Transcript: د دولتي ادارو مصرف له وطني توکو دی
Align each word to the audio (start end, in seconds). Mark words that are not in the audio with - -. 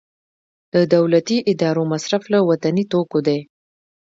د 0.73 0.75
دولتي 0.95 1.37
ادارو 1.51 1.83
مصرف 1.93 2.23
له 2.33 2.39
وطني 2.49 2.83
توکو 2.91 3.19
دی 3.27 3.39